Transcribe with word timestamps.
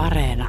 Areena. 0.00 0.48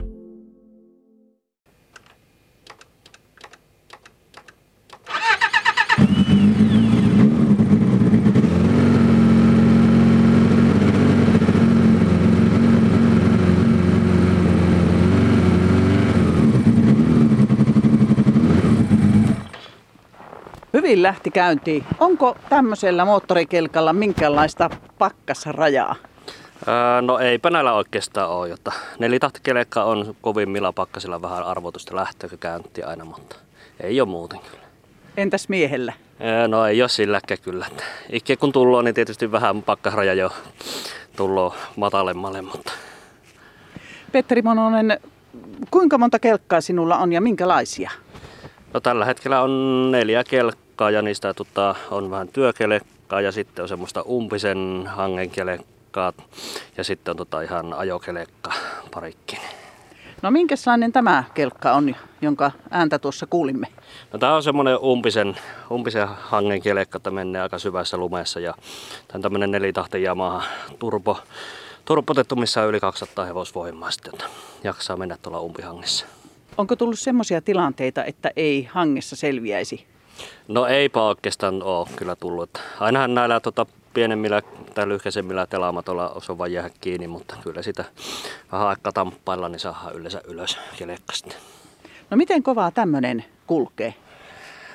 Hyvin 20.73 21.03
lähti 21.03 21.31
käyntiin. 21.31 21.83
Onko 21.99 22.35
tämmöisellä 22.49 23.05
moottorikelkalla 23.05 23.93
minkäänlaista 23.93 24.69
pakkasrajaa? 24.97 26.10
No 27.01 27.19
eipä 27.19 27.49
näillä 27.49 27.73
oikeastaan 27.73 28.29
ole, 28.29 28.49
jotta 28.49 28.71
nelitahtikelekka 28.99 29.83
on 29.83 30.15
kovimmilla 30.21 30.71
pakkasilla 30.71 31.21
vähän 31.21 31.43
arvotusta 31.43 31.95
lähtöä 31.95 32.29
käynti 32.39 32.83
aina, 32.83 33.05
mutta 33.05 33.35
ei 33.79 34.01
ole 34.01 34.09
muuten 34.09 34.39
kyllä. 34.39 34.63
Entäs 35.17 35.49
miehellä? 35.49 35.93
No 36.47 36.65
ei 36.65 36.81
ole 36.81 36.89
silläkään 36.89 37.37
kyllä. 37.41 37.65
Ikke 38.09 38.35
kun 38.35 38.51
tullaan, 38.51 38.85
niin 38.85 38.95
tietysti 38.95 39.31
vähän 39.31 39.63
pakkasraja 39.63 40.13
jo 40.13 40.31
tullut 41.15 41.53
matalemmalle, 41.75 42.41
mutta 42.41 42.71
Petteri 44.11 44.41
Mononen, 44.41 44.99
kuinka 45.71 45.97
monta 45.97 46.19
kelkkaa 46.19 46.61
sinulla 46.61 46.97
on 46.97 47.13
ja 47.13 47.21
minkälaisia? 47.21 47.91
no 48.73 48.79
tällä 48.79 49.05
hetkellä 49.05 49.41
on 49.41 49.87
neljä 49.91 50.23
kelkkaa 50.23 50.91
ja 50.91 51.01
niistä 51.01 51.33
tota, 51.33 51.75
on 51.91 52.11
vähän 52.11 52.27
työkelekkaa 52.27 53.21
ja 53.21 53.31
sitten 53.31 53.63
on 53.63 53.69
semmoista 53.69 54.01
umpisen 54.01 54.83
hangen 54.87 55.29
kelekkaa 55.91 56.13
ja 56.77 56.83
sitten 56.83 57.11
on 57.11 57.17
tota 57.17 57.41
ihan 57.41 57.73
ajokelekka 57.73 58.51
parikkin. 58.93 59.39
No 60.21 60.31
minkälainen 60.31 60.91
tämä 60.91 61.23
kelkka 61.33 61.73
on, 61.73 61.95
jonka 62.21 62.51
ääntä 62.71 62.99
tuossa 62.99 63.25
kuulimme? 63.29 63.67
No, 64.13 64.19
tämä 64.19 64.35
on 64.35 64.43
semmoinen 64.43 64.77
umpisen, 64.77 65.37
umpisen 65.71 66.07
hangen 66.07 66.61
kelekka, 66.61 66.97
että 66.97 67.11
menee 67.11 67.41
aika 67.41 67.59
syvässä 67.59 67.97
lumessa 67.97 68.39
ja 68.39 68.53
tämä 69.07 69.15
on 69.15 69.21
tämmöinen 69.21 69.51
nelitahti 69.51 70.03
Yamaha 70.03 70.43
turbo, 70.79 71.19
turbotettu, 71.85 72.35
missä 72.35 72.61
on 72.61 72.67
yli 72.67 72.79
200 72.79 73.25
hevosvoimaa 73.25 73.91
sitten, 73.91 74.13
että 74.13 74.25
jaksaa 74.63 74.97
mennä 74.97 75.17
tuolla 75.21 75.39
umpihangessa. 75.39 76.05
Onko 76.57 76.75
tullut 76.75 76.99
semmoisia 76.99 77.41
tilanteita, 77.41 78.05
että 78.05 78.31
ei 78.35 78.69
hangessa 78.71 79.15
selviäisi? 79.15 79.85
No 80.47 80.65
eipä 80.65 81.01
oikeastaan 81.01 81.63
ole 81.63 81.87
kyllä 81.95 82.15
tullut. 82.15 82.49
Ainahan 82.79 83.13
näillä 83.13 83.39
tota, 83.39 83.65
pienemmillä 83.93 84.41
tai 84.73 84.87
lyhkäisemmillä 84.87 85.47
telaamatolla 85.47 86.09
osaa 86.09 86.37
vaan 86.37 86.51
jäädä 86.51 86.69
kiinni, 86.81 87.07
mutta 87.07 87.35
kyllä 87.43 87.61
sitä 87.61 87.85
vähän 88.51 88.67
aikaa 88.67 88.91
tamppailla, 88.91 89.49
niin 89.49 89.59
saadaan 89.59 89.95
yleensä 89.95 90.21
ylös 90.27 90.57
kelekkasta. 90.77 91.35
No 92.09 92.17
miten 92.17 92.43
kovaa 92.43 92.71
tämmöinen 92.71 93.25
kulkee? 93.47 93.93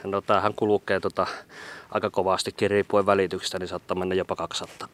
No 0.05 0.21
tämähän 0.21 0.55
kulkee 0.55 1.01
tota, 1.01 1.27
aika 1.91 2.11
kovasti 2.11 2.69
riippuen 2.69 3.07
välityksestä, 3.07 3.59
niin 3.59 3.69
saattaa 3.69 3.97
mennä 3.97 4.15
jopa 4.15 4.37
200. 4.37 4.89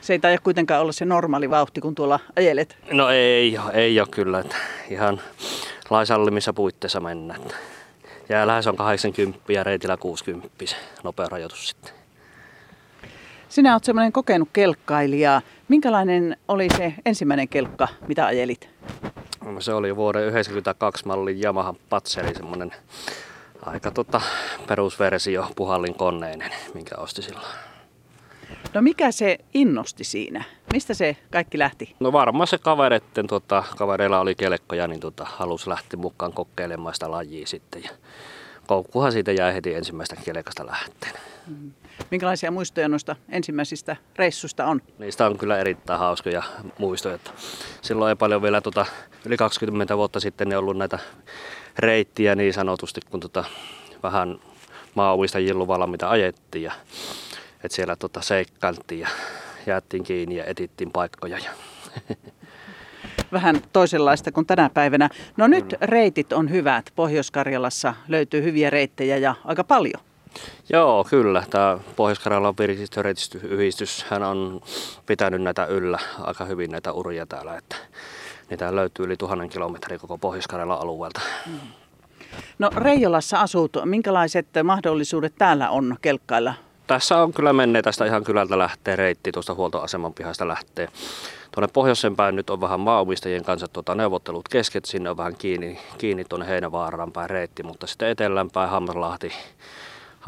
Se 0.00 0.12
ei 0.12 0.18
taida 0.18 0.38
kuitenkaan 0.38 0.80
olla 0.80 0.92
se 0.92 1.04
normaali 1.04 1.50
vauhti, 1.50 1.80
kun 1.80 1.94
tuolla 1.94 2.20
ajelet. 2.36 2.76
No 2.90 3.08
ei, 3.08 3.58
ei 3.72 4.00
ole 4.00 4.08
kyllä. 4.10 4.38
Että 4.38 4.56
ihan 4.90 5.20
laisallimissa 5.90 6.52
puitteissa 6.52 7.00
mennään. 7.00 7.40
Että 7.40 7.54
Jää 8.28 8.46
lähes 8.46 8.66
on 8.66 8.76
80 8.76 9.52
ja 9.52 9.64
reitillä 9.64 9.96
60 9.96 10.48
se 10.64 10.76
nopea 11.04 11.26
rajoitus 11.28 11.68
sitten. 11.68 11.97
Sinä 13.48 13.72
olet 13.72 13.84
semmoinen 13.84 14.12
kokenut 14.12 14.48
kelkkailija. 14.52 15.42
Minkälainen 15.68 16.36
oli 16.48 16.68
se 16.76 16.94
ensimmäinen 17.06 17.48
kelkka, 17.48 17.88
mitä 18.08 18.26
ajelit? 18.26 18.68
Se 19.60 19.72
oli 19.72 19.96
vuoden 19.96 20.22
1992 20.22 21.06
mallin 21.06 21.44
Yamaha 21.44 21.74
Patseri, 21.88 22.34
semmonen 22.34 22.72
aika 23.62 23.90
tota, 23.90 24.20
perusversio 24.66 25.48
puhallin 25.56 25.94
koneinen, 25.94 26.50
minkä 26.74 26.96
osti 26.96 27.22
silloin. 27.22 27.46
No 28.74 28.82
mikä 28.82 29.10
se 29.10 29.38
innosti 29.54 30.04
siinä? 30.04 30.44
Mistä 30.72 30.94
se 30.94 31.16
kaikki 31.30 31.58
lähti? 31.58 31.94
No 32.00 32.12
varmaan 32.12 32.46
se 32.46 32.58
kavereiden, 32.58 33.26
tota, 33.26 33.64
kavereilla 33.76 34.20
oli 34.20 34.34
kelkkoja, 34.34 34.86
niin 34.86 35.00
tota, 35.00 35.26
halusi 35.30 35.68
lähteä 35.68 36.00
mukaan 36.00 36.32
kokeilemaan 36.32 36.94
sitä 36.94 37.10
lajia 37.10 37.46
sitten. 37.46 37.82
Ja 37.82 37.90
koukkuhan 38.66 39.12
siitä 39.12 39.32
jäi 39.32 39.54
heti 39.54 39.74
ensimmäistä 39.74 40.16
kelkasta 40.16 40.66
lähteen. 40.66 41.14
Minkälaisia 42.10 42.50
muistoja 42.50 42.88
noista 42.88 43.16
ensimmäisistä 43.28 43.96
reissuista 44.16 44.66
on? 44.66 44.82
Niistä 44.98 45.26
on 45.26 45.38
kyllä 45.38 45.58
erittäin 45.58 45.98
hauskoja 45.98 46.42
muistoja. 46.78 47.14
Että 47.14 47.30
silloin 47.82 48.08
ei 48.08 48.16
paljon 48.16 48.42
vielä 48.42 48.60
tota, 48.60 48.86
yli 49.24 49.36
20 49.36 49.96
vuotta 49.96 50.20
sitten 50.20 50.58
ollut 50.58 50.76
näitä 50.76 50.98
reittiä 51.78 52.34
niin 52.34 52.52
sanotusti, 52.52 53.00
kun 53.10 53.20
tota, 53.20 53.44
vähän 54.02 54.38
maanomistajien 54.94 55.58
luvalla 55.58 55.86
mitä 55.86 56.10
ajettiin. 56.10 56.62
Ja, 56.62 56.72
että 57.64 57.76
siellä 57.76 57.96
tota, 57.96 58.20
seikkailtiin 58.20 59.00
ja 59.00 59.08
jäättiin 59.66 60.04
kiinni 60.04 60.36
ja 60.36 60.44
etittiin 60.44 60.90
paikkoja. 60.90 61.38
Ja, 61.38 61.50
Vähän 63.32 63.60
toisenlaista 63.72 64.32
kuin 64.32 64.46
tänä 64.46 64.70
päivänä. 64.74 65.08
No 65.36 65.46
nyt 65.46 65.74
reitit 65.80 66.32
on 66.32 66.50
hyvät. 66.50 66.92
Pohjois-Karjalassa 66.96 67.94
löytyy 68.08 68.42
hyviä 68.42 68.70
reittejä 68.70 69.16
ja 69.16 69.34
aika 69.44 69.64
paljon. 69.64 70.07
Joo, 70.72 71.04
kyllä. 71.10 71.44
Tämä 71.50 71.78
Pohjois-Karjalan 71.96 72.54
virkistysyhdistys 72.58 74.04
hän 74.08 74.22
on 74.22 74.60
pitänyt 75.06 75.42
näitä 75.42 75.66
yllä 75.66 75.98
aika 76.20 76.44
hyvin 76.44 76.70
näitä 76.70 76.92
uria 76.92 77.26
täällä. 77.26 77.56
Että 77.56 77.76
niitä 78.50 78.76
löytyy 78.76 79.04
yli 79.04 79.16
tuhannen 79.16 79.48
kilometriä 79.48 79.98
koko 79.98 80.18
Pohjois-Karjalan 80.18 80.80
alueelta. 80.80 81.20
No 82.58 82.70
Reijolassa 82.76 83.40
asut. 83.40 83.76
Minkälaiset 83.84 84.46
mahdollisuudet 84.64 85.34
täällä 85.38 85.70
on 85.70 85.96
kelkkailla? 86.02 86.54
Tässä 86.86 87.22
on 87.22 87.32
kyllä 87.32 87.52
menneet 87.52 87.84
tästä 87.84 88.04
ihan 88.04 88.24
kylältä 88.24 88.58
lähtee 88.58 88.96
reitti, 88.96 89.32
tuosta 89.32 89.54
huoltoaseman 89.54 90.14
pihasta 90.14 90.48
lähtee. 90.48 90.88
Tuonne 91.50 91.68
pohjoisen 91.72 92.16
päin 92.16 92.36
nyt 92.36 92.50
on 92.50 92.60
vähän 92.60 92.80
maanomistajien 92.80 93.44
kanssa 93.44 93.68
tuota, 93.68 93.94
neuvottelut 93.94 94.48
kesket, 94.48 94.84
sinne 94.84 95.10
on 95.10 95.16
vähän 95.16 95.36
kiinni, 95.36 95.78
kiinni 95.98 96.24
tuonne 96.24 96.46
Heinävaaraan 96.46 97.12
päin 97.12 97.30
reitti, 97.30 97.62
mutta 97.62 97.86
sitten 97.86 98.08
etelän 98.08 98.50
päin 98.50 98.70
Hammaslahti, 98.70 99.32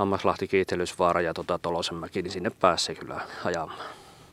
Hammaslahti 0.00 0.48
Kiittelysvaara 0.48 1.20
ja 1.20 1.34
tuota, 1.34 1.58
Tolosenmäki, 1.58 2.22
niin 2.22 2.32
sinne 2.32 2.50
pääsee 2.50 2.94
kyllä 2.94 3.20
ajamaan. 3.44 3.78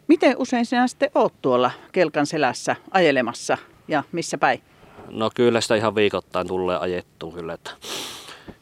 Miten 0.07 0.35
usein 0.37 0.65
sinä 0.65 0.87
sitten 0.87 1.09
oot 1.15 1.33
tuolla 1.41 1.71
kelkan 1.91 2.25
selässä 2.25 2.75
ajelemassa 2.91 3.57
ja 3.87 4.03
missä 4.11 4.37
päin? 4.37 4.61
No 5.09 5.29
kyllä 5.35 5.61
sitä 5.61 5.75
ihan 5.75 5.95
viikoittain 5.95 6.47
tulee 6.47 6.77
ajettu 6.77 7.31
kyllä, 7.31 7.53
että 7.53 7.71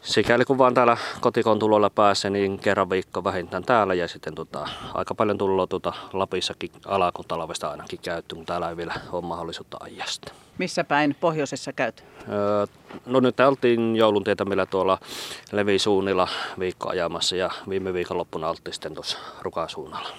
sikäli 0.05 0.45
kun 0.45 0.57
vaan 0.57 0.73
täällä 0.73 0.97
kotikon 1.21 1.59
tulolla 1.59 1.89
pääsee, 1.89 2.31
niin 2.31 2.59
kerran 2.59 2.89
viikko 2.89 3.23
vähintään 3.23 3.63
täällä 3.63 3.93
ja 3.93 4.07
sitten 4.07 4.35
tota, 4.35 4.69
aika 4.93 5.15
paljon 5.15 5.37
tullut 5.37 5.69
tuota 5.69 5.93
Lapissakin 6.13 6.71
alakutalvesta 6.85 7.69
ainakin 7.69 7.99
käytty, 7.99 8.35
mutta 8.35 8.53
täällä 8.53 8.69
ei 8.69 8.77
vielä 8.77 8.93
ole 9.11 9.25
mahdollisuutta 9.25 9.77
ajaa 9.79 10.07
sitä. 10.07 10.31
Missä 10.57 10.83
päin 10.83 11.15
pohjoisessa 11.19 11.73
käyt? 11.73 12.03
Öö, 12.29 12.65
no 13.05 13.19
nyt 13.19 13.39
oltiin 13.39 13.95
joulun 13.95 14.23
tietämillä 14.23 14.65
tuolla 14.65 14.97
Levisuunnilla 15.51 16.27
viikko 16.59 16.89
ajamassa 16.89 17.35
ja 17.35 17.49
viime 17.69 17.93
viikonloppuna 17.93 18.49
oltiin 18.49 18.73
sitten 18.73 18.93
tuossa 18.93 19.17
Rukasuunnalla. 19.41 20.09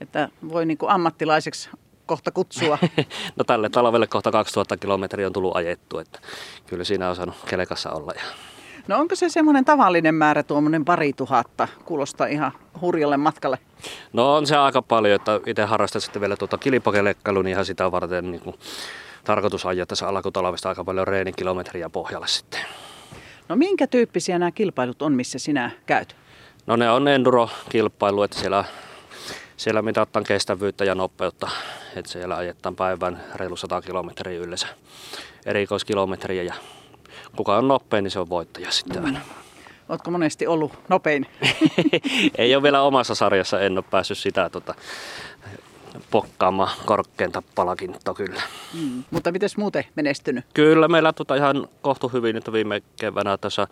Että 0.00 0.28
voi 0.48 0.66
niin 0.66 0.78
kuin 0.78 0.90
ammattilaiseksi 0.90 1.70
kohta 2.06 2.30
kutsua. 2.30 2.78
No 3.36 3.44
tälle 3.44 3.68
talvelle 3.68 4.06
kohta 4.06 4.32
2000 4.32 4.76
kilometriä 4.76 5.26
on 5.26 5.32
tullut 5.32 5.56
ajettu, 5.56 5.98
että 5.98 6.18
kyllä 6.66 6.84
siinä 6.84 7.08
on 7.08 7.16
saanut 7.16 7.34
kelekassa 7.48 7.90
olla. 7.90 8.12
Ja 8.16 8.22
No 8.88 8.98
onko 8.98 9.14
se 9.14 9.28
semmoinen 9.28 9.64
tavallinen 9.64 10.14
määrä, 10.14 10.42
tuommoinen 10.42 10.84
pari 10.84 11.12
tuhatta? 11.12 11.68
Kuulostaa 11.84 12.26
ihan 12.26 12.52
hurjalle 12.80 13.16
matkalle. 13.16 13.58
No 14.12 14.34
on 14.34 14.46
se 14.46 14.56
aika 14.56 14.82
paljon, 14.82 15.14
että 15.14 15.40
itse 15.46 15.64
harrastan 15.64 16.00
sitten 16.00 16.20
vielä 16.20 16.36
tuota 16.36 16.58
kilpakelekkailua, 16.58 17.42
niin 17.42 17.50
ihan 17.50 17.64
sitä 17.64 17.92
varten 17.92 18.30
niin 18.30 18.40
kuin 18.40 18.56
tarkoitus 19.24 19.66
ajaa 19.66 19.86
tässä 19.86 20.08
alkutalvesta 20.08 20.68
aika 20.68 20.84
paljon 20.84 21.06
reenikilometriä 21.06 21.90
pohjalle 21.90 22.28
sitten. 22.28 22.60
No 23.48 23.56
minkä 23.56 23.86
tyyppisiä 23.86 24.38
nämä 24.38 24.50
kilpailut 24.50 25.02
on, 25.02 25.12
missä 25.12 25.38
sinä 25.38 25.70
käyt? 25.86 26.16
No 26.66 26.76
ne 26.76 26.90
on 26.90 27.08
enduro-kilpailu, 27.08 28.22
että 28.22 28.38
siellä, 28.38 28.64
siellä 29.56 29.82
mitataan 29.82 30.24
kestävyyttä 30.24 30.84
ja 30.84 30.94
nopeutta. 30.94 31.50
Että 31.96 32.10
siellä 32.10 32.36
ajetaan 32.36 32.76
päivän 32.76 33.20
reilu 33.34 33.56
100 33.56 33.82
kilometriä 33.82 34.38
yleensä 34.40 34.66
erikoiskilometriä 35.46 36.42
ja 36.42 36.54
kuka 37.36 37.56
on 37.56 37.68
nopein, 37.68 38.04
niin 38.04 38.10
se 38.10 38.18
on 38.20 38.28
voittaja 38.28 38.70
sitten 38.70 39.04
aina. 39.04 39.20
Oletko 39.88 40.10
monesti 40.10 40.46
ollut 40.46 40.72
nopein? 40.88 41.26
Ei 42.38 42.54
ole 42.54 42.62
vielä 42.62 42.82
omassa 42.82 43.14
sarjassa, 43.14 43.60
en 43.60 43.78
ole 43.78 43.84
päässyt 43.90 44.18
sitä 44.18 44.50
tota, 44.50 44.74
pokkaamaan 46.10 46.76
korkeinta 46.84 47.42
palakintoa 47.54 48.14
kyllä. 48.14 48.42
Mm. 48.74 49.04
Mutta 49.10 49.32
miten 49.32 49.48
muuten 49.56 49.84
menestynyt? 49.94 50.44
Kyllä 50.54 50.88
meillä 50.88 51.12
tota 51.12 51.34
ihan 51.34 51.68
kohtu 51.82 52.08
hyvin 52.08 52.34
nyt 52.34 52.52
viime 52.52 52.82
keväänä 53.00 53.36
tässä 53.36 53.66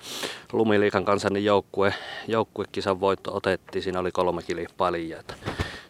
Lumiliikan 0.52 1.04
kanssa 1.04 1.30
niin 1.30 1.44
joukkue, 1.44 1.94
joukkuekisan 2.28 3.00
voitto 3.00 3.36
otettiin. 3.36 3.82
Siinä 3.82 4.00
oli 4.00 4.12
kolme 4.12 4.42
kilpailijaa. 4.42 5.20
että 5.20 5.34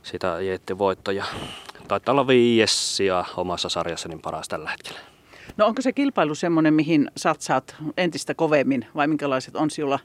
Sitä 0.02 0.34
ajettiin 0.34 0.78
voitto 0.78 1.10
ja 1.10 1.24
taitaa 1.88 2.12
olla 2.12 2.26
viides 2.26 2.96
sija 2.96 3.24
omassa 3.36 3.68
sarjassa 3.68 4.08
niin 4.08 4.22
paras 4.22 4.48
tällä 4.48 4.70
hetkellä. 4.70 5.13
No 5.56 5.66
onko 5.66 5.82
se 5.82 5.92
kilpailu 5.92 6.34
semmoinen, 6.34 6.74
mihin 6.74 7.10
satsaat 7.16 7.76
entistä 7.96 8.34
kovemmin 8.34 8.86
vai 8.94 9.06
minkälaiset 9.06 9.56
on 9.56 9.70
sinulla 9.70 9.98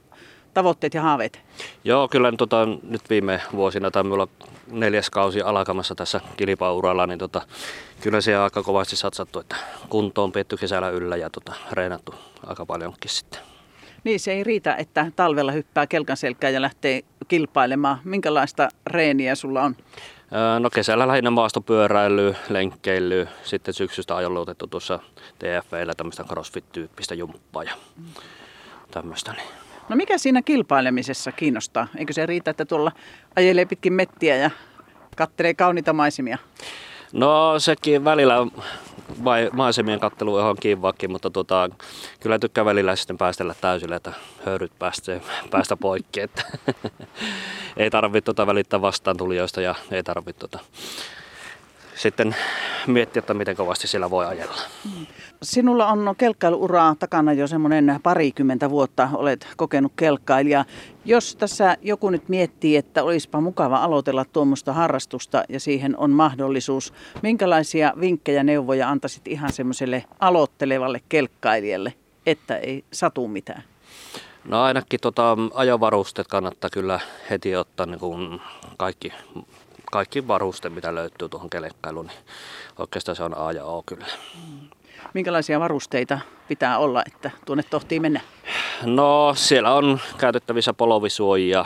tavoitteet 0.53 0.94
ja 0.94 1.01
haaveet? 1.01 1.39
Joo, 1.83 2.07
kyllä 2.07 2.31
tota, 2.38 2.68
nyt 2.83 3.09
viime 3.09 3.41
vuosina 3.56 3.91
tai 3.91 4.03
minulla 4.03 4.27
neljäs 4.68 5.09
kausi 5.09 5.41
alkamassa 5.41 5.95
tässä 5.95 6.21
kilpauralla, 6.38 7.07
niin 7.07 7.19
tota, 7.19 7.41
kyllä 8.01 8.21
se 8.21 8.38
on 8.38 8.44
aika 8.44 8.63
kovasti 8.63 8.95
satsattu, 8.95 9.39
että 9.39 9.56
kunto 9.89 10.24
on 10.24 10.31
pietty 10.31 10.57
kesällä 10.57 10.89
yllä 10.89 11.18
ja 11.18 11.30
tota, 11.30 11.53
reenattu 11.71 12.15
aika 12.45 12.65
paljonkin 12.65 13.12
sitten. 13.12 13.41
Niin, 14.03 14.19
se 14.19 14.31
ei 14.31 14.44
riitä, 14.44 14.75
että 14.75 15.12
talvella 15.15 15.51
hyppää 15.51 15.88
kelkan 15.88 16.18
selkään 16.18 16.53
ja 16.53 16.62
lähtee 16.62 17.01
kilpailemaan. 17.27 18.00
Minkälaista 18.03 18.69
reeniä 18.88 19.36
sulla 19.36 19.62
on? 19.62 19.75
No 20.60 20.70
kesällä 20.70 21.08
lähinnä 21.08 21.30
maastopyöräilyä, 21.30 22.36
lenkkeilyä, 22.50 23.28
sitten 23.44 23.74
syksystä 23.74 24.16
ajoluotettu 24.16 24.68
tuossa 24.68 25.00
TFVllä 25.40 25.94
tämmöistä 25.98 26.24
crossfit-tyyppistä 26.24 27.16
jumppaa 27.16 27.64
ja 27.64 27.74
tämmöistä. 28.92 29.31
Niin. 29.34 29.48
No 29.90 29.96
mikä 29.96 30.18
siinä 30.18 30.42
kilpailemisessa 30.42 31.31
kiinnostaa? 31.31 31.88
Eikö 31.98 32.14
se 32.14 32.26
riitä, 32.26 32.52
että 32.52 32.66
tuolla 32.66 32.92
ajelee 33.36 33.66
pitkin 33.66 33.94
mettiä 33.94 34.36
ja 34.36 34.52
kattelee 35.18 35.54
kauniita 35.54 35.94
maisemia? 35.94 36.38
No 37.14 37.60
sekin 37.60 38.06
välillä 38.06 38.36
vai, 39.24 39.50
maisemien 39.54 40.00
kattelu 40.00 40.36
on 40.36 40.56
kivakin, 40.60 41.12
mutta 41.12 41.30
tota, 41.30 41.70
kyllä 42.20 42.40
tykkää 42.40 42.66
välillä 42.66 42.96
sitten 42.96 43.18
päästellä 43.18 43.56
täysille, 43.62 43.96
että 43.96 44.14
höyryt 44.46 44.72
päästä, 44.80 45.20
päästä 45.52 45.78
poikki. 45.78 46.22
Että 46.22 46.44
ei 47.78 47.90
tarvitse 47.90 48.26
tota 48.26 48.48
välittää 48.48 48.82
vastaan 48.82 49.18
tulijoista 49.18 49.62
ja 49.62 49.76
ei 49.92 50.04
tarvitse 50.04 50.40
tota, 50.40 50.60
sitten 51.96 52.36
miettiä, 52.91 53.19
että 53.19 53.33
miten 53.33 53.56
kovasti 53.56 53.88
siellä 53.88 54.09
voi 54.09 54.25
ajella. 54.25 54.62
Sinulla 55.44 55.88
on 55.88 56.15
kelkkailuuraa 56.18 56.95
takana 57.00 57.33
jo 57.33 57.47
semmoinen 57.47 58.00
parikymmentä 58.03 58.69
vuotta, 58.69 59.09
olet 59.13 59.47
kokenut 59.57 59.91
kelkkailija. 59.95 60.65
Jos 61.06 61.36
tässä 61.36 61.77
joku 61.81 62.09
nyt 62.09 62.30
miettii, 62.30 62.75
että 62.75 63.03
olisipa 63.03 63.41
mukava 63.41 63.77
aloitella 63.77 64.25
tuommoista 64.25 64.74
harrastusta 64.74 65.44
ja 65.50 65.59
siihen 65.59 65.97
on 65.97 66.12
mahdollisuus, 66.12 66.94
minkälaisia 67.21 67.94
vinkkejä, 68.00 68.44
neuvoja 68.44 68.89
antaisit 68.89 69.27
ihan 69.27 69.53
semmoiselle 69.53 70.06
aloittelevalle 70.19 71.01
kelkkailijalle, 71.09 71.94
että 72.25 72.57
ei 72.57 72.83
satu 72.94 73.27
mitään? 73.27 73.63
No 74.45 74.62
ainakin 74.62 75.00
tota, 75.00 75.38
ajovarusteet 75.53 76.27
kannattaa 76.27 76.69
kyllä 76.69 77.00
heti 77.30 77.56
ottaa 77.56 77.86
niin 77.86 78.00
kuin 78.00 78.41
kaikki 78.77 79.13
kaikki 79.91 80.27
varuste, 80.27 80.69
mitä 80.69 80.95
löytyy 80.95 81.30
tuohon 81.30 81.50
kelekkailuun, 81.50 82.07
niin 82.07 82.18
oikeastaan 82.77 83.15
se 83.15 83.24
on 83.24 83.38
A 83.38 83.51
ja 83.51 83.65
O 83.65 83.83
kyllä. 83.86 84.06
Minkälaisia 85.13 85.59
varusteita 85.59 86.19
pitää 86.47 86.77
olla, 86.77 87.03
että 87.07 87.31
tuonne 87.45 87.63
tohtii 87.63 88.00
mennä? 88.00 88.21
No 88.83 89.33
siellä 89.38 89.74
on 89.74 90.00
käytettävissä 90.18 90.74
polovisuojia, 90.74 91.65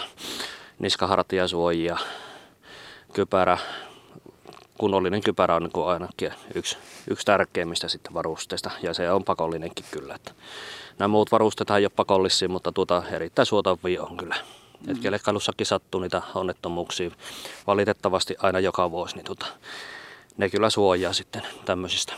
niskahartiasuojia, 0.79 1.97
kypärä, 3.13 3.57
kunnollinen 4.77 5.21
kypärä 5.21 5.55
on 5.55 5.63
niin 5.63 5.71
kuin 5.71 5.87
ainakin 5.87 6.33
yksi, 6.55 6.77
yksi 7.09 7.25
tärkeimmistä 7.25 7.87
sitten 7.87 8.13
varusteista 8.13 8.71
ja 8.81 8.93
se 8.93 9.11
on 9.11 9.23
pakollinenkin 9.23 9.85
kyllä. 9.91 10.15
Että 10.15 10.31
nämä 10.99 11.07
muut 11.07 11.31
varusteet 11.31 11.69
ei 11.69 11.85
ole 11.85 11.91
pakollisia, 11.95 12.49
mutta 12.49 12.71
tuota 12.71 13.03
erittäin 13.11 13.45
suotavia 13.45 14.03
on 14.03 14.17
kyllä. 14.17 14.35
Mm. 14.88 14.91
Et 14.91 15.00
kelkkailussakin 15.00 15.68
sattuu 15.68 16.01
niitä 16.01 16.21
onnettomuuksia 16.35 17.12
valitettavasti 17.68 18.35
aina 18.39 18.59
joka 18.59 18.91
vuosi, 18.91 19.15
niin 19.15 19.25
tota, 19.25 19.45
ne 20.38 20.50
kyllä 20.50 20.69
suojaa 20.69 21.13
sitten 21.13 21.41
tämmöisistä. 21.65 22.13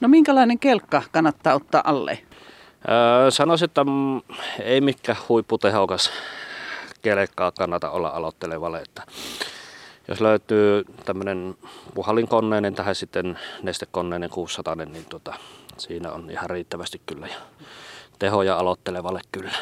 No 0.00 0.08
minkälainen 0.08 0.58
kelkka 0.58 1.02
kannattaa 1.12 1.54
ottaa 1.54 1.82
alle? 1.84 2.18
Öö, 2.88 3.30
sanoisin, 3.30 3.64
että 3.64 3.84
ei 4.62 4.80
mikään 4.80 5.18
huipputehokas 5.28 6.10
kelkkaa 7.02 7.52
kannata 7.52 7.90
olla 7.90 8.08
aloittelevalle. 8.08 8.78
Että 8.80 9.02
jos 10.08 10.20
löytyy 10.20 10.84
tämmöinen 11.04 11.54
puhalinkonneinen 11.94 12.74
tähän 12.74 12.94
sitten 12.94 13.38
nestekonneinen 13.62 14.30
600, 14.30 14.74
niin 14.74 15.04
tota, 15.04 15.34
siinä 15.78 16.12
on 16.12 16.30
ihan 16.30 16.50
riittävästi 16.50 17.00
kyllä 17.06 17.26
ja 17.26 17.36
tehoja 18.18 18.56
aloittelevalle 18.56 19.20
kyllä. 19.32 19.52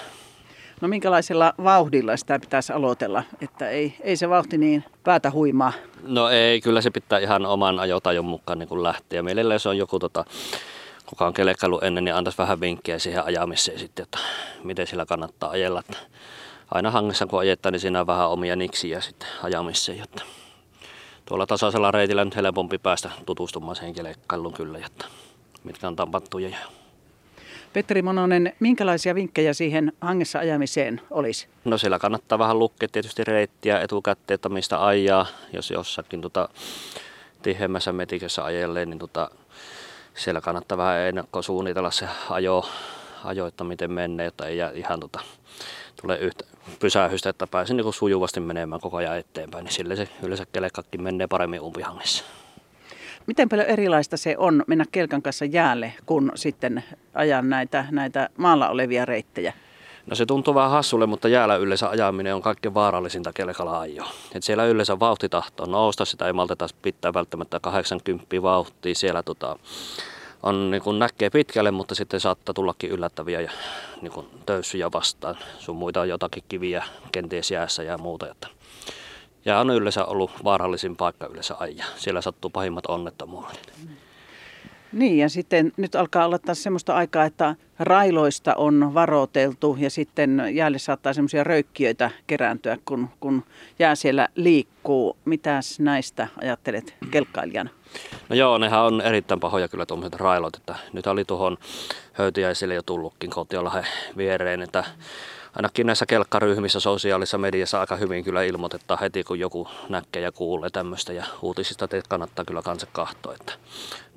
No 0.80 0.88
minkälaisella 0.88 1.54
vauhdilla 1.64 2.16
sitä 2.16 2.38
pitäisi 2.38 2.72
aloitella, 2.72 3.22
että 3.40 3.68
ei, 3.68 3.96
ei 4.00 4.16
se 4.16 4.28
vauhti 4.28 4.58
niin 4.58 4.84
päätä 5.04 5.30
huimaa? 5.30 5.72
No 6.02 6.28
ei, 6.28 6.60
kyllä 6.60 6.80
se 6.80 6.90
pitää 6.90 7.18
ihan 7.18 7.46
oman 7.46 7.78
ajotajon 7.78 8.24
mukaan 8.24 8.58
niin 8.58 8.82
lähteä. 8.82 9.22
Meillä 9.22 9.54
jos 9.54 9.66
on 9.66 9.78
joku, 9.78 9.98
tota, 9.98 10.24
kuka 11.06 11.26
on 11.26 11.34
kelekkailu 11.34 11.80
ennen, 11.80 12.04
niin 12.04 12.14
antaisi 12.14 12.38
vähän 12.38 12.60
vinkkejä 12.60 12.98
siihen 12.98 13.24
ajamiseen 13.24 13.78
sitten, 13.78 14.02
että 14.02 14.18
miten 14.64 14.86
sillä 14.86 15.06
kannattaa 15.06 15.50
ajella. 15.50 15.80
Että 15.80 15.98
aina 16.70 16.90
hangessa 16.90 17.26
kun 17.26 17.40
ajettaa, 17.40 17.72
niin 17.72 17.80
siinä 17.80 18.00
on 18.00 18.06
vähän 18.06 18.28
omia 18.28 18.56
niksiä 18.56 19.00
sitten 19.00 19.28
ajamiseen, 19.42 19.98
jotta 19.98 20.22
tuolla 21.26 21.46
tasaisella 21.46 21.90
reitillä 21.90 22.24
nyt 22.24 22.36
helpompi 22.36 22.78
päästä 22.78 23.10
tutustumaan 23.26 23.76
siihen 23.76 23.94
kelekkailuun 23.94 24.54
kyllä, 24.54 24.78
jotta 24.78 25.06
mitkä 25.64 25.88
on 25.88 25.96
tampattuja 25.96 26.56
Petteri 27.78 28.02
Mononen, 28.02 28.52
minkälaisia 28.60 29.14
vinkkejä 29.14 29.52
siihen 29.52 29.92
hangessa 30.00 30.38
ajamiseen 30.38 31.00
olisi? 31.10 31.48
No 31.64 31.78
siellä 31.78 31.98
kannattaa 31.98 32.38
vähän 32.38 32.58
lukea 32.58 32.88
tietysti 32.92 33.24
reittiä 33.24 33.80
etukäteen, 33.80 34.34
että 34.34 34.48
mistä 34.48 34.86
ajaa. 34.86 35.26
Jos 35.52 35.70
jossakin 35.70 36.20
tota, 36.20 36.48
tiheämmässä 37.42 37.92
metikössä 37.92 38.44
ajelee, 38.44 38.86
niin 38.86 38.98
tota, 38.98 39.30
siellä 40.14 40.40
kannattaa 40.40 40.78
vähän 40.78 41.00
ennakkoon 41.00 41.42
suunnitella 41.42 41.90
se 41.90 42.08
ajo, 42.30 42.68
ajo 43.24 43.46
että 43.46 43.64
miten 43.64 43.92
menee, 43.92 44.26
jotta 44.26 44.46
ei 44.46 44.56
jää 44.56 44.70
ihan 44.74 45.00
tota, 45.00 45.20
tule 46.00 46.18
yhtä 46.18 46.44
pysähystä, 46.80 47.30
että 47.30 47.46
pääsin 47.46 47.76
niin 47.76 47.92
sujuvasti 47.92 48.40
menemään 48.40 48.80
koko 48.80 48.96
ajan 48.96 49.18
eteenpäin, 49.18 49.64
niin 49.64 49.74
sille 49.74 49.96
se 49.96 50.08
yleensä 50.22 50.46
kelekkakin 50.52 51.02
menee 51.02 51.26
paremmin 51.26 51.60
umpihangessa. 51.60 52.24
Miten 53.28 53.48
paljon 53.48 53.66
erilaista 53.66 54.16
se 54.16 54.34
on 54.38 54.64
mennä 54.66 54.84
kelkan 54.92 55.22
kanssa 55.22 55.44
jäälle, 55.44 55.92
kun 56.06 56.32
sitten 56.34 56.84
ajan 57.14 57.48
näitä, 57.48 57.84
näitä 57.90 58.28
maalla 58.36 58.68
olevia 58.68 59.04
reittejä? 59.04 59.52
No 60.06 60.16
se 60.16 60.26
tuntuu 60.26 60.54
vähän 60.54 60.70
hassulle, 60.70 61.06
mutta 61.06 61.28
jäällä 61.28 61.56
yleensä 61.56 61.88
ajaminen 61.88 62.34
on 62.34 62.42
kaikkein 62.42 62.74
vaarallisinta 62.74 63.32
kelkalla 63.32 63.80
ajo. 63.80 64.04
Et 64.34 64.42
siellä 64.42 64.64
yleensä 64.64 65.00
vauhti 65.00 65.28
tahtoo 65.28 65.66
nousta, 65.66 66.04
sitä 66.04 66.26
ei 66.26 66.32
malteta 66.32 66.66
pitää 66.82 67.14
välttämättä 67.14 67.60
80 67.60 68.42
vauhtia. 68.42 68.94
Siellä 68.94 69.22
tota, 69.22 69.58
on, 70.42 70.70
niin 70.70 70.82
kun 70.82 70.98
näkee 70.98 71.30
pitkälle, 71.30 71.70
mutta 71.70 71.94
sitten 71.94 72.20
saattaa 72.20 72.54
tullakin 72.54 72.90
yllättäviä 72.90 73.40
ja, 73.40 73.50
niin 74.02 74.12
kun 74.12 74.28
töyssyjä 74.46 74.92
vastaan. 74.92 75.36
Sun 75.58 75.76
muita 75.76 76.00
on 76.00 76.08
jotakin 76.08 76.44
kiviä 76.48 76.84
kenties 77.12 77.50
jäässä 77.50 77.82
ja 77.82 77.98
muuta. 77.98 78.30
Että 78.30 78.48
ja 79.44 79.60
on 79.60 79.70
yleensä 79.70 80.04
ollut 80.04 80.30
vaarallisin 80.44 80.96
paikka 80.96 81.26
yleensä 81.26 81.54
ajaa. 81.58 81.86
Siellä 81.96 82.20
sattuu 82.20 82.50
pahimmat 82.50 82.86
onnettomuudet. 82.86 83.72
Niin 84.92 85.18
ja 85.18 85.28
sitten 85.28 85.72
nyt 85.76 85.94
alkaa 85.94 86.26
olla 86.26 86.38
taas 86.38 86.62
semmoista 86.62 86.94
aikaa, 86.94 87.24
että 87.24 87.54
railoista 87.78 88.54
on 88.54 88.94
varoteltu 88.94 89.76
ja 89.80 89.90
sitten 89.90 90.42
jäälle 90.52 90.78
saattaa 90.78 91.12
semmoisia 91.12 91.44
röykkiöitä 91.44 92.10
kerääntyä, 92.26 92.78
kun, 92.84 93.08
kun 93.20 93.44
jää 93.78 93.94
siellä 93.94 94.28
liikkuu. 94.34 95.16
Mitäs 95.24 95.80
näistä 95.80 96.28
ajattelet 96.42 96.94
kelkkailijana? 97.10 97.70
No 98.28 98.36
joo, 98.36 98.58
nehän 98.58 98.80
on 98.80 99.00
erittäin 99.00 99.40
pahoja 99.40 99.68
kyllä 99.68 99.86
tuommoiset 99.86 100.20
railot, 100.20 100.56
että 100.56 100.74
nyt 100.92 101.06
oli 101.06 101.24
tuohon 101.24 101.58
höytiäisille 102.12 102.74
jo 102.74 102.82
tullutkin 102.82 103.30
Kotiolahen 103.30 103.86
viereen, 104.16 104.62
että 104.62 104.84
ainakin 105.56 105.86
näissä 105.86 106.06
kelkkaryhmissä 106.06 106.80
sosiaalisessa 106.80 107.38
mediassa 107.38 107.80
aika 107.80 107.96
hyvin 107.96 108.24
kyllä 108.24 108.42
ilmoitetaan 108.42 109.00
heti, 109.00 109.24
kun 109.24 109.38
joku 109.38 109.68
näkee 109.88 110.22
ja 110.22 110.32
kuulee 110.32 110.70
tämmöistä. 110.70 111.12
Ja 111.12 111.24
uutisista 111.42 111.88
teet 111.88 112.08
kannattaa 112.08 112.44
kyllä 112.44 112.62
kanssa 112.62 112.86
kahtoa, 112.92 113.34
että 113.34 113.52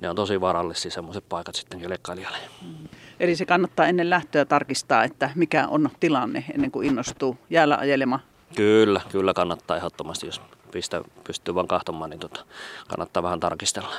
ne 0.00 0.10
on 0.10 0.16
tosi 0.16 0.40
vaarallisia 0.40 0.90
semmoiset 0.90 1.24
paikat 1.28 1.54
sitten 1.54 1.80
kelkkailijalle. 1.80 2.38
Mm. 2.62 2.88
Eli 3.20 3.36
se 3.36 3.46
kannattaa 3.46 3.86
ennen 3.86 4.10
lähtöä 4.10 4.44
tarkistaa, 4.44 5.04
että 5.04 5.30
mikä 5.34 5.66
on 5.68 5.90
tilanne 6.00 6.44
ennen 6.54 6.70
kuin 6.70 6.88
innostuu 6.88 7.38
jäällä 7.50 7.76
ajelemaan? 7.76 8.22
Kyllä, 8.56 9.00
kyllä 9.12 9.34
kannattaa 9.34 9.76
ehdottomasti, 9.76 10.26
jos 10.26 10.40
pistä, 10.72 11.00
pystyy 11.24 11.54
vaan 11.54 11.68
kahtomaan, 11.68 12.10
niin 12.10 12.20
tota, 12.20 12.44
kannattaa 12.88 13.22
vähän 13.22 13.40
tarkistella. 13.40 13.94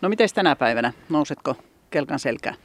No 0.00 0.08
miten 0.08 0.28
tänä 0.34 0.56
päivänä? 0.56 0.92
Nousetko 1.08 1.56
kelkan 1.90 2.18
selkään? 2.18 2.56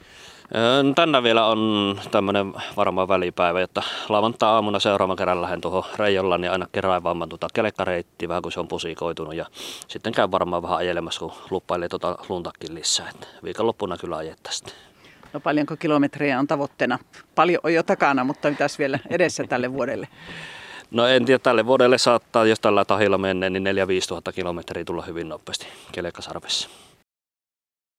No, 0.53 0.93
tänään 0.95 1.23
vielä 1.23 1.45
on 1.45 1.99
tämmöinen 2.11 2.53
varmaan 2.77 3.07
välipäivä, 3.07 3.61
että 3.61 3.81
lavantaa 4.09 4.55
aamuna 4.55 4.79
seuraavan 4.79 5.17
kerran 5.17 5.41
lähden 5.41 5.61
tuohon 5.61 5.83
Reijolla, 5.95 6.37
niin 6.37 6.51
ainakin 6.51 6.83
raivaamaan 6.83 7.29
tuota 7.29 7.47
kelekkareittiä 7.53 8.29
vähän 8.29 8.41
kun 8.41 8.51
se 8.51 8.59
on 8.59 8.67
pusikoitunut 8.67 9.35
ja 9.35 9.45
sitten 9.87 10.13
käy 10.13 10.31
varmaan 10.31 10.63
vähän 10.63 10.77
ajelemassa, 10.77 11.19
kun 11.19 11.31
luppailee 11.49 11.89
tuota 11.89 12.17
luntakin 12.29 12.75
lisää. 12.75 13.09
Että 13.09 13.27
viikonloppuna 13.43 13.97
kyllä 13.97 14.17
ajettaisiin. 14.17 14.71
No 15.33 15.39
paljonko 15.39 15.75
kilometriä 15.77 16.39
on 16.39 16.47
tavoitteena? 16.47 16.99
Paljon 17.35 17.59
on 17.63 17.73
jo 17.73 17.83
takana, 17.83 18.23
mutta 18.23 18.49
mitäs 18.49 18.79
vielä 18.79 18.99
edessä 19.09 19.43
tälle 19.43 19.73
vuodelle? 19.73 20.07
No 20.91 21.07
en 21.07 21.25
tiedä, 21.25 21.39
tälle 21.39 21.65
vuodelle 21.65 21.97
saattaa, 21.97 22.45
jos 22.45 22.59
tällä 22.59 22.85
tahilla 22.85 23.17
menee, 23.17 23.49
niin 23.49 23.63
4-5 23.65 24.07
tuhatta 24.07 24.31
kilometriä 24.31 24.85
tulla 24.85 25.01
hyvin 25.01 25.29
nopeasti 25.29 25.67
Kelekkasarvessa. 25.91 26.69